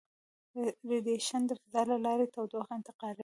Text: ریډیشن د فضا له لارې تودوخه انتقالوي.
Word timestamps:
ریډیشن 0.89 1.41
د 1.47 1.51
فضا 1.61 1.81
له 1.91 1.97
لارې 2.05 2.25
تودوخه 2.33 2.71
انتقالوي. 2.79 3.19